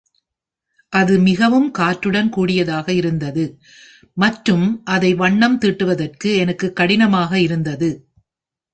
[0.93, 3.45] அது மிகவும் காற்றுடன் கூடியதாக இருந்தது,
[4.17, 7.91] மற்றும் அதை வண்ணம் தீட்டுவதற்கு எனக்கு கடினமாக இருந்தது..